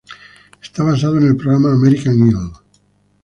[0.59, 2.51] Está basado en el programa "American Idol.